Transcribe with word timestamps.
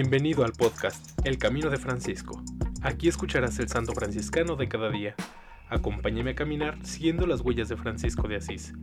Bienvenido 0.00 0.44
al 0.44 0.52
podcast 0.52 1.18
El 1.26 1.38
Camino 1.38 1.70
de 1.70 1.76
Francisco. 1.76 2.40
Aquí 2.82 3.08
escucharás 3.08 3.58
el 3.58 3.68
santo 3.68 3.94
franciscano 3.94 4.54
de 4.54 4.68
cada 4.68 4.90
día. 4.90 5.16
Acompáñame 5.68 6.30
a 6.30 6.34
caminar 6.36 6.78
siguiendo 6.86 7.26
las 7.26 7.40
huellas 7.40 7.68
de 7.68 7.76
Francisco 7.76 8.28
de 8.28 8.36
Asís. 8.36 8.74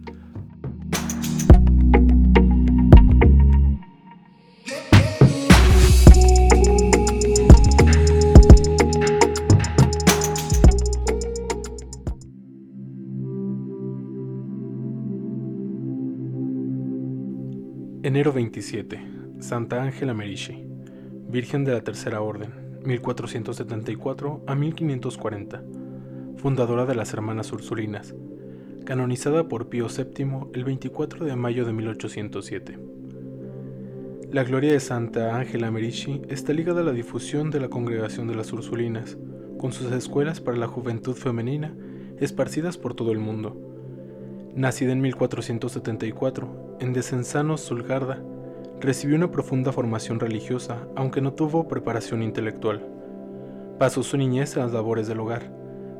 Enero 18.03 18.33
27. 18.33 19.15
Santa 19.39 19.81
Ángela 19.81 20.13
Merici, 20.13 20.74
Virgen 21.27 21.65
de 21.65 21.73
la 21.73 21.81
Tercera 21.81 22.21
Orden, 22.21 22.79
1474 22.85 24.43
a 24.47 24.55
1540, 24.55 25.63
fundadora 26.37 26.85
de 26.85 26.95
las 26.95 27.13
Hermanas 27.13 27.51
Ursulinas, 27.51 28.15
canonizada 28.85 29.47
por 29.47 29.69
Pío 29.69 29.87
VII 29.87 30.51
el 30.53 30.63
24 30.63 31.25
de 31.25 31.35
mayo 31.35 31.65
de 31.65 31.73
1807. 31.73 32.79
La 34.31 34.43
gloria 34.43 34.71
de 34.71 34.79
Santa 34.79 35.35
Ángela 35.35 35.71
Merici 35.71 36.21
está 36.29 36.53
ligada 36.53 36.81
a 36.81 36.85
la 36.85 36.91
difusión 36.91 37.51
de 37.51 37.59
la 37.59 37.69
congregación 37.69 38.27
de 38.27 38.35
las 38.35 38.53
Ursulinas, 38.53 39.17
con 39.57 39.71
sus 39.71 39.91
escuelas 39.91 40.41
para 40.41 40.57
la 40.57 40.67
juventud 40.67 41.15
femenina 41.15 41.75
esparcidas 42.19 42.77
por 42.77 42.93
todo 42.93 43.11
el 43.11 43.19
mundo 43.19 43.65
Nacida 44.55 44.93
en 44.93 45.01
1474, 45.01 46.77
en 46.79 46.93
Desenzano, 46.93 47.57
Sulgarda, 47.57 48.23
recibió 48.85 49.15
una 49.15 49.31
profunda 49.31 49.71
formación 49.71 50.19
religiosa, 50.19 50.87
aunque 50.95 51.21
no 51.21 51.33
tuvo 51.33 51.67
preparación 51.67 52.23
intelectual. 52.23 52.85
Pasó 53.79 54.03
su 54.03 54.15
niñez 54.17 54.55
en 54.55 54.63
las 54.63 54.73
labores 54.73 55.07
del 55.07 55.19
hogar. 55.19 55.51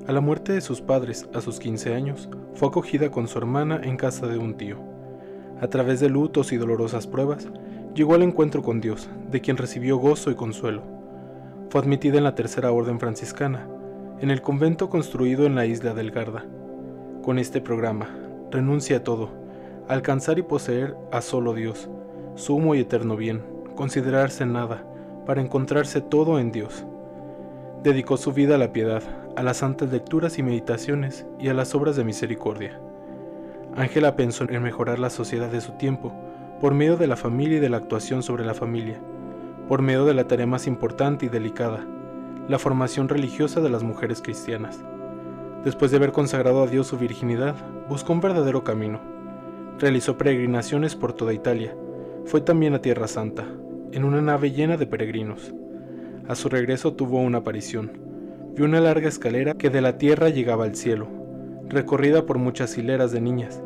A 0.08 0.12
la 0.12 0.22
muerte 0.22 0.54
de 0.54 0.62
sus 0.62 0.82
padres, 0.82 1.28
a 1.34 1.42
sus 1.42 1.60
15 1.60 1.94
años, 1.94 2.30
fue 2.54 2.68
acogida 2.68 3.10
con 3.10 3.28
su 3.28 3.38
hermana 3.38 3.82
en 3.84 3.98
casa 3.98 4.28
de 4.28 4.38
un 4.38 4.56
tío. 4.56 4.78
A 5.60 5.68
través 5.68 6.00
de 6.00 6.10
lutos 6.10 6.52
y 6.54 6.58
dolorosas 6.58 7.08
pruebas, 7.08 7.48
llegó 7.96 8.14
al 8.14 8.22
encuentro 8.22 8.62
con 8.62 8.82
Dios, 8.82 9.10
de 9.32 9.42
quien 9.42 9.58
recibió 9.58 9.98
gozo 9.98 10.30
y 10.30 10.36
consuelo. 10.36 10.84
Fue 11.70 11.82
admitida 11.82 12.18
en 12.18 12.24
la 12.24 12.36
Tercera 12.36 12.72
Orden 12.72 13.00
Franciscana, 13.00 13.68
en 14.22 14.32
el 14.32 14.42
convento 14.42 14.90
construido 14.90 15.46
en 15.46 15.56
la 15.56 15.66
isla 15.66 15.94
del 15.94 16.12
Garda. 16.12 16.46
Con 17.24 17.40
este 17.40 17.62
programa, 17.62 18.10
renuncia 18.52 18.98
a 18.98 19.04
todo, 19.04 19.30
alcanzar 19.88 20.38
y 20.40 20.44
poseer 20.44 20.96
a 21.12 21.22
solo 21.22 21.54
Dios, 21.54 21.90
sumo 22.36 22.76
y 22.76 22.82
eterno 22.82 23.16
bien, 23.16 23.44
considerarse 23.76 24.46
nada, 24.46 24.86
para 25.26 25.42
encontrarse 25.42 26.02
todo 26.02 26.40
en 26.40 26.52
Dios. 26.52 26.86
Dedicó 27.82 28.18
su 28.18 28.34
vida 28.34 28.56
a 28.56 28.58
la 28.58 28.74
piedad, 28.74 29.04
a 29.36 29.44
las 29.44 29.58
santas 29.58 29.92
lecturas 29.92 30.38
y 30.38 30.44
meditaciones 30.44 31.26
y 31.40 31.48
a 31.48 31.54
las 31.54 31.74
obras 31.76 31.96
de 31.96 32.04
misericordia. 32.04 32.80
Ángela 33.76 34.16
pensó 34.16 34.46
en 34.50 34.64
mejorar 34.64 35.00
la 35.00 35.10
sociedad 35.10 35.50
de 35.50 35.62
su 35.62 35.74
tiempo 35.74 36.14
por 36.62 36.74
medio 36.74 36.98
de 36.98 37.08
la 37.08 37.18
familia 37.18 37.58
y 37.58 37.62
de 37.62 37.70
la 37.70 37.78
actuación 37.78 38.24
sobre 38.24 38.46
la 38.46 38.54
familia, 38.54 39.00
por 39.68 39.82
medio 39.82 40.06
de 40.06 40.14
la 40.14 40.28
tarea 40.28 40.48
más 40.48 40.68
importante 40.68 41.26
y 41.26 41.30
delicada, 41.30 41.86
la 42.48 42.60
formación 42.60 43.10
religiosa 43.10 43.60
de 43.60 43.70
las 43.70 43.84
mujeres 43.84 44.22
cristianas. 44.22 44.84
Después 45.64 45.92
de 45.92 45.98
haber 45.98 46.12
consagrado 46.12 46.64
a 46.64 46.68
Dios 46.68 46.88
su 46.88 46.98
virginidad, 46.98 47.56
buscó 47.90 48.14
un 48.14 48.22
verdadero 48.22 48.64
camino. 48.64 49.00
Realizó 49.80 50.18
peregrinaciones 50.18 50.96
por 50.96 51.14
toda 51.14 51.34
Italia. 51.34 51.76
Fue 52.26 52.42
también 52.42 52.74
a 52.74 52.82
Tierra 52.82 53.08
Santa, 53.08 53.46
en 53.92 54.04
una 54.04 54.22
nave 54.22 54.52
llena 54.52 54.78
de 54.78 54.88
peregrinos. 54.88 55.54
A 56.28 56.36
su 56.36 56.50
regreso 56.50 56.94
tuvo 56.94 57.20
una 57.20 57.40
aparición. 57.40 57.92
Vio 58.56 58.66
una 58.66 58.80
larga 58.80 59.08
escalera 59.08 59.54
que 59.54 59.70
de 59.70 59.82
la 59.82 59.98
tierra 59.98 60.30
llegaba 60.30 60.66
al 60.66 60.76
cielo, 60.76 61.08
recorrida 61.70 62.26
por 62.26 62.38
muchas 62.38 62.78
hileras 62.78 63.12
de 63.12 63.22
niñas, 63.22 63.62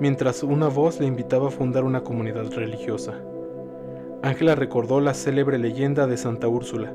mientras 0.00 0.42
una 0.42 0.68
voz 0.68 1.00
le 1.00 1.06
invitaba 1.06 1.48
a 1.48 1.52
fundar 1.52 1.84
una 1.84 2.02
comunidad 2.02 2.50
religiosa. 2.52 3.14
Ángela 4.22 4.54
recordó 4.54 5.00
la 5.00 5.14
célebre 5.14 5.58
leyenda 5.58 6.06
de 6.06 6.16
Santa 6.16 6.48
Úrsula, 6.48 6.92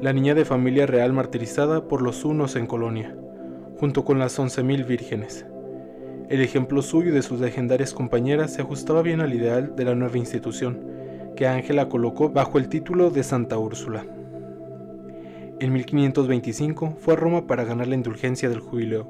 la 0.00 0.12
niña 0.12 0.34
de 0.34 0.44
familia 0.44 0.86
real 0.86 1.12
martirizada 1.12 1.88
por 1.88 2.02
los 2.02 2.24
hunos 2.24 2.56
en 2.56 2.66
Colonia 2.66 3.16
junto 3.78 4.04
con 4.04 4.18
las 4.18 4.38
once 4.38 4.62
mil 4.62 4.84
vírgenes. 4.84 5.46
El 6.28 6.40
ejemplo 6.40 6.80
suyo 6.80 7.10
y 7.10 7.12
de 7.12 7.22
sus 7.22 7.38
legendarias 7.40 7.92
compañeras 7.92 8.54
se 8.54 8.62
ajustaba 8.62 9.02
bien 9.02 9.20
al 9.20 9.34
ideal 9.34 9.76
de 9.76 9.84
la 9.84 9.94
nueva 9.94 10.16
institución, 10.16 10.80
que 11.36 11.46
Ángela 11.46 11.90
colocó 11.90 12.30
bajo 12.30 12.56
el 12.56 12.70
título 12.70 13.10
de 13.10 13.22
Santa 13.22 13.58
Úrsula. 13.58 14.06
En 15.60 15.72
1525 15.72 16.96
fue 16.98 17.14
a 17.14 17.16
Roma 17.16 17.46
para 17.46 17.64
ganar 17.64 17.88
la 17.88 17.94
indulgencia 17.94 18.48
del 18.48 18.60
jubileo. 18.60 19.08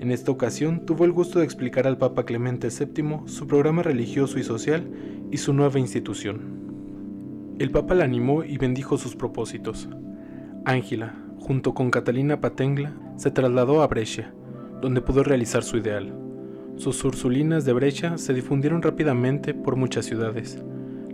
En 0.00 0.10
esta 0.10 0.32
ocasión 0.32 0.86
tuvo 0.86 1.04
el 1.04 1.12
gusto 1.12 1.38
de 1.38 1.44
explicar 1.44 1.86
al 1.86 1.98
Papa 1.98 2.24
Clemente 2.24 2.68
VII 2.68 3.20
su 3.26 3.46
programa 3.46 3.82
religioso 3.82 4.38
y 4.38 4.42
social 4.42 4.88
y 5.30 5.36
su 5.36 5.52
nueva 5.52 5.78
institución. 5.78 7.56
El 7.58 7.70
Papa 7.70 7.94
la 7.94 8.04
animó 8.04 8.42
y 8.42 8.56
bendijo 8.56 8.96
sus 8.96 9.16
propósitos. 9.16 9.88
Ángela, 10.64 11.14
junto 11.38 11.74
con 11.74 11.90
Catalina 11.90 12.40
Patengla, 12.40 12.94
se 13.16 13.30
trasladó 13.30 13.82
a 13.82 13.86
Brescia, 13.86 14.32
donde 14.80 15.02
pudo 15.02 15.24
realizar 15.24 15.62
su 15.62 15.76
ideal. 15.76 16.27
Sus 16.78 17.04
ursulinas 17.04 17.64
de 17.64 17.72
Brescia 17.72 18.18
se 18.18 18.32
difundieron 18.32 18.82
rápidamente 18.82 19.52
por 19.52 19.74
muchas 19.74 20.06
ciudades. 20.06 20.62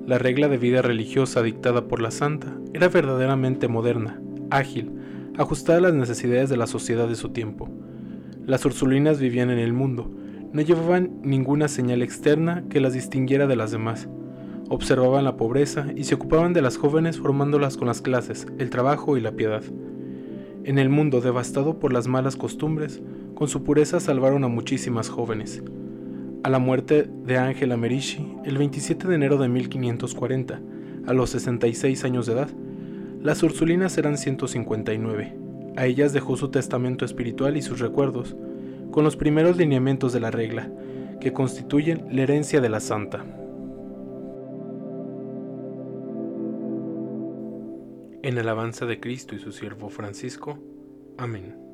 La 0.06 0.18
regla 0.18 0.48
de 0.48 0.58
vida 0.58 0.82
religiosa 0.82 1.42
dictada 1.42 1.88
por 1.88 2.02
la 2.02 2.10
santa 2.10 2.54
era 2.74 2.88
verdaderamente 2.88 3.66
moderna, 3.66 4.20
ágil, 4.50 4.92
ajustada 5.38 5.78
a 5.78 5.80
las 5.80 5.94
necesidades 5.94 6.50
de 6.50 6.58
la 6.58 6.66
sociedad 6.66 7.08
de 7.08 7.14
su 7.14 7.30
tiempo. 7.30 7.70
Las 8.44 8.66
ursulinas 8.66 9.18
vivían 9.18 9.48
en 9.48 9.58
el 9.58 9.72
mundo, 9.72 10.10
no 10.52 10.60
llevaban 10.60 11.12
ninguna 11.22 11.68
señal 11.68 12.02
externa 12.02 12.64
que 12.68 12.80
las 12.80 12.92
distinguiera 12.92 13.46
de 13.46 13.56
las 13.56 13.70
demás. 13.70 14.06
Observaban 14.68 15.24
la 15.24 15.38
pobreza 15.38 15.86
y 15.96 16.04
se 16.04 16.16
ocupaban 16.16 16.52
de 16.52 16.60
las 16.60 16.76
jóvenes 16.76 17.18
formándolas 17.18 17.78
con 17.78 17.88
las 17.88 18.02
clases, 18.02 18.46
el 18.58 18.68
trabajo 18.68 19.16
y 19.16 19.22
la 19.22 19.32
piedad. 19.32 19.62
En 20.64 20.78
el 20.78 20.90
mundo 20.90 21.22
devastado 21.22 21.78
por 21.78 21.94
las 21.94 22.06
malas 22.06 22.36
costumbres, 22.36 23.00
con 23.34 23.48
su 23.48 23.62
pureza 23.62 24.00
salvaron 24.00 24.44
a 24.44 24.48
muchísimas 24.48 25.08
jóvenes. 25.08 25.62
A 26.42 26.50
la 26.50 26.58
muerte 26.58 27.08
de 27.24 27.38
Ángela 27.38 27.76
Merici, 27.76 28.36
el 28.44 28.58
27 28.58 29.08
de 29.08 29.14
enero 29.14 29.38
de 29.38 29.48
1540, 29.48 30.60
a 31.06 31.12
los 31.12 31.30
66 31.30 32.04
años 32.04 32.26
de 32.26 32.34
edad, 32.34 32.48
las 33.22 33.42
Ursulinas 33.42 33.96
eran 33.98 34.18
159. 34.18 35.36
A 35.76 35.86
ellas 35.86 36.12
dejó 36.12 36.36
su 36.36 36.50
testamento 36.50 37.04
espiritual 37.04 37.56
y 37.56 37.62
sus 37.62 37.80
recuerdos, 37.80 38.36
con 38.90 39.04
los 39.04 39.16
primeros 39.16 39.56
lineamientos 39.56 40.12
de 40.12 40.20
la 40.20 40.30
regla, 40.30 40.70
que 41.20 41.32
constituyen 41.32 42.06
la 42.10 42.22
herencia 42.22 42.60
de 42.60 42.68
la 42.68 42.80
santa. 42.80 43.24
En 48.22 48.38
alabanza 48.38 48.86
de 48.86 49.00
Cristo 49.00 49.34
y 49.34 49.38
su 49.38 49.52
siervo 49.52 49.88
Francisco. 49.88 50.58
Amén. 51.18 51.73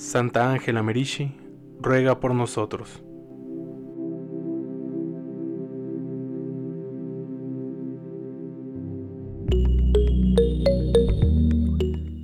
Santa 0.00 0.50
Ángela 0.50 0.82
Merici, 0.82 1.30
ruega 1.78 2.20
por 2.20 2.34
nosotros. 2.34 3.02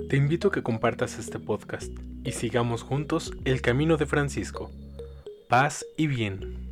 Te 0.09 0.17
invito 0.17 0.49
a 0.49 0.53
que 0.53 0.63
compartas 0.63 1.19
este 1.19 1.39
podcast 1.39 1.93
y 2.25 2.33
sigamos 2.33 2.83
juntos 2.83 3.35
el 3.45 3.61
camino 3.61 3.99
de 3.99 4.07
Francisco. 4.07 4.71
Paz 5.47 5.85
y 5.99 6.07
bien. 6.07 6.66